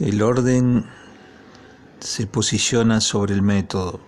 [0.00, 0.86] El orden
[1.98, 3.98] se posiciona sobre el método.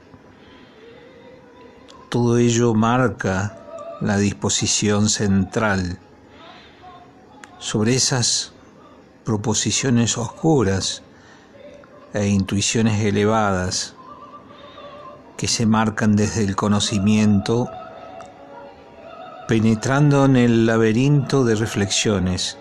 [2.08, 3.58] Todo ello marca
[4.00, 5.98] la disposición central
[7.58, 8.52] sobre esas
[9.24, 11.02] proposiciones oscuras
[12.14, 13.96] e intuiciones elevadas
[15.36, 17.68] que se marcan desde el conocimiento,
[19.48, 22.59] penetrando en el laberinto de reflexiones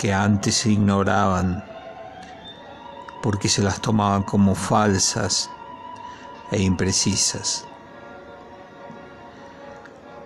[0.00, 1.62] que antes se ignoraban
[3.22, 5.50] porque se las tomaban como falsas
[6.50, 7.66] e imprecisas.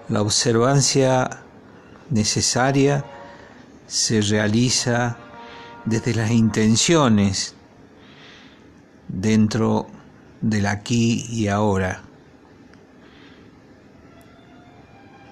[0.08, 1.28] La observancia
[2.08, 3.04] necesaria
[3.88, 5.16] se realiza
[5.84, 7.56] desde las intenciones
[9.08, 9.88] dentro
[10.41, 12.00] del aquí y ahora,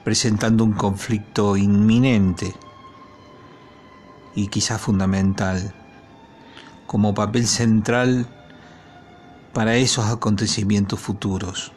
[0.03, 2.53] presentando un conflicto inminente
[4.35, 5.75] y quizá fundamental.
[6.87, 8.27] Como papel central
[9.53, 11.73] para esos acontecimientos futuros,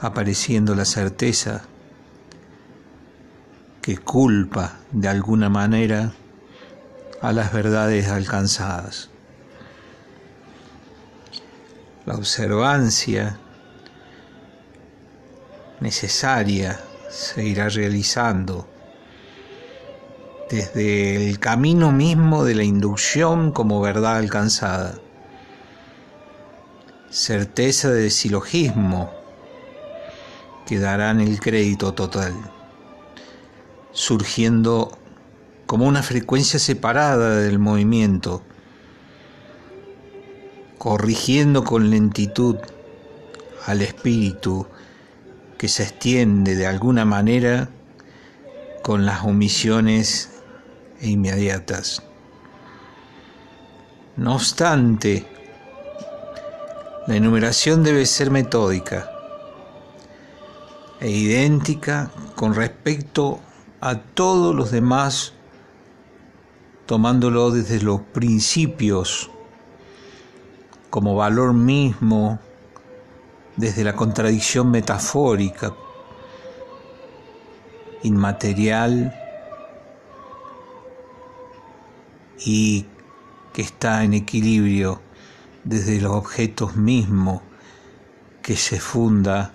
[0.00, 1.62] apareciendo la certeza
[3.80, 6.12] que culpa de alguna manera
[7.20, 9.10] a las verdades alcanzadas.
[12.06, 13.38] La observancia
[15.80, 18.71] necesaria se irá realizando
[20.52, 24.98] desde el camino mismo de la inducción como verdad alcanzada.
[27.10, 29.10] Certeza de silogismo
[30.66, 32.34] que darán el crédito total
[33.92, 34.98] surgiendo
[35.66, 38.42] como una frecuencia separada del movimiento,
[40.76, 42.56] corrigiendo con lentitud
[43.66, 44.66] al espíritu
[45.56, 47.70] que se extiende de alguna manera
[48.82, 50.31] con las omisiones
[51.02, 52.02] e inmediatas.
[54.16, 55.26] No obstante,
[57.06, 59.10] la enumeración debe ser metódica
[61.00, 63.40] e idéntica con respecto
[63.80, 65.32] a todos los demás
[66.86, 69.30] tomándolo desde los principios
[70.90, 72.38] como valor mismo,
[73.56, 75.74] desde la contradicción metafórica,
[78.02, 79.21] inmaterial
[82.44, 82.86] y
[83.52, 85.00] que está en equilibrio
[85.64, 87.42] desde los objetos mismos
[88.42, 89.54] que se funda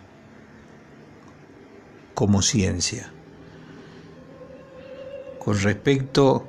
[2.14, 3.12] como ciencia.
[5.40, 6.48] Con respecto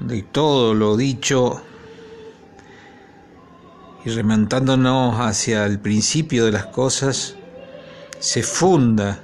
[0.00, 1.62] de todo lo dicho
[4.04, 7.36] y remontándonos hacia el principio de las cosas,
[8.20, 9.20] se funda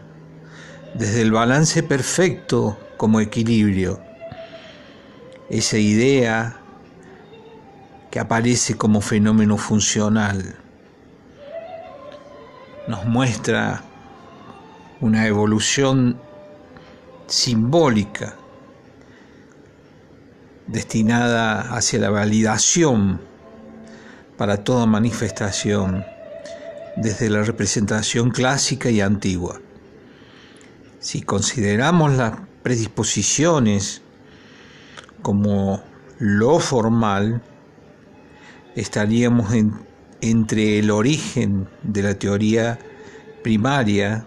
[0.94, 4.00] desde el balance perfecto como equilibrio,
[5.49, 6.56] esa idea
[8.10, 10.56] que aparece como fenómeno funcional,
[12.87, 13.82] nos muestra
[15.00, 16.21] una evolución
[17.27, 18.37] simbólica
[20.66, 23.21] destinada hacia la validación
[24.37, 26.05] para toda manifestación
[26.97, 29.61] desde la representación clásica y antigua.
[31.00, 34.03] Si consideramos las predisposiciones
[35.24, 35.82] como
[36.18, 37.40] lo formal,
[38.76, 39.54] estaríamos
[40.20, 42.78] entre el origen de la teoría
[43.42, 44.26] primaria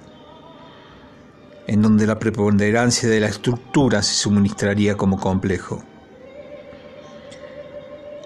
[1.68, 5.84] en donde la preponderancia de la estructura se suministraría como complejo.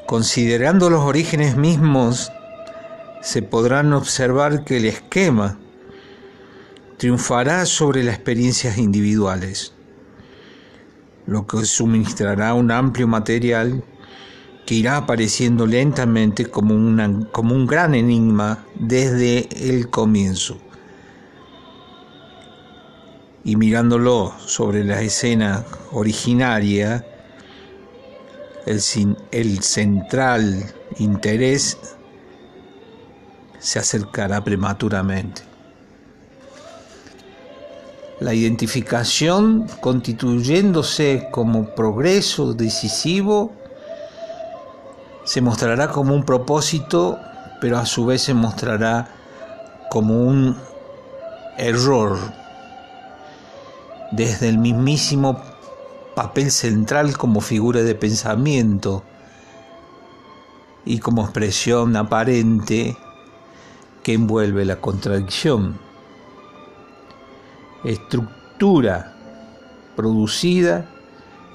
[0.07, 2.31] Considerando los orígenes mismos,
[3.21, 5.59] se podrán observar que el esquema
[6.97, 9.73] triunfará sobre las experiencias individuales,
[11.31, 13.81] lo que suministrará un amplio material
[14.65, 16.75] que irá apareciendo lentamente como,
[17.31, 20.57] como un gran enigma desde el comienzo
[23.45, 27.05] y mirándolo sobre la escena originaria,
[28.66, 28.81] el,
[29.31, 30.66] el central
[30.97, 31.77] interés
[33.57, 35.50] se acercará prematuramente.
[38.22, 43.52] La identificación constituyéndose como progreso decisivo
[45.23, 47.18] se mostrará como un propósito,
[47.59, 49.08] pero a su vez se mostrará
[49.90, 50.56] como un
[51.58, 52.20] error
[54.12, 55.41] desde el mismísimo
[56.16, 59.02] papel central como figura de pensamiento
[60.85, 62.96] y como expresión aparente
[64.03, 65.91] que envuelve la contradicción.
[67.83, 69.13] Estructura
[69.95, 70.85] producida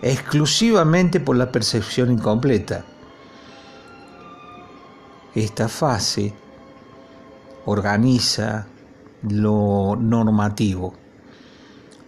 [0.02, 2.84] exclusivamente por la percepción incompleta.
[5.34, 6.32] Esta fase
[7.66, 8.66] organiza
[9.22, 10.94] lo normativo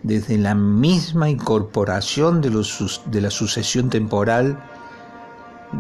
[0.02, 4.58] desde la misma incorporación de, la sucesión temporal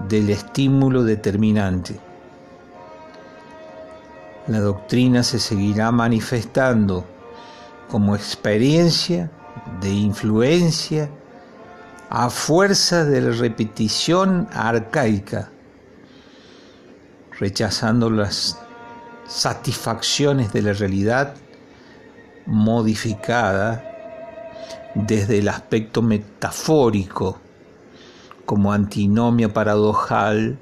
[0.08, 1.98] del estímulo determinante.
[4.48, 7.04] La doctrina se seguirá manifestando
[7.88, 9.30] como experiencia
[9.80, 11.10] de influencia
[12.10, 15.50] a fuerza de la repetición arcaica,
[17.38, 18.58] rechazando las
[19.26, 21.34] satisfacciones de la realidad
[22.46, 23.84] modificada
[24.94, 27.38] desde el aspecto metafórico
[28.46, 30.58] como antinomia paradojal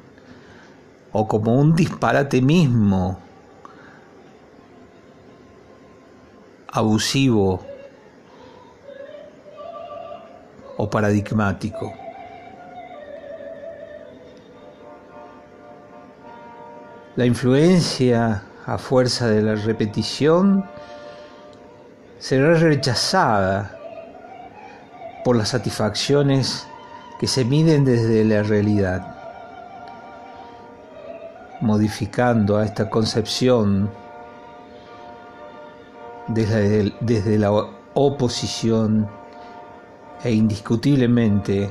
[1.13, 3.21] o como un disparate mismo
[6.77, 7.65] abusivo
[10.77, 11.93] o paradigmático.
[17.17, 20.69] La influencia a fuerza de la repetición
[22.19, 23.79] será rechazada
[25.25, 26.67] por las satisfacciones
[27.19, 29.17] que se miden desde la realidad,
[31.63, 33.91] modificando a esta concepción
[36.29, 37.51] desde, la
[37.95, 39.09] oposición
[40.23, 41.71] e indiscutiblemente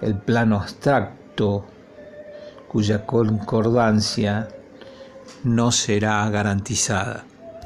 [0.00, 1.64] el plano abstracto
[2.68, 4.48] cuya concordancia
[5.44, 7.24] no será garantizada.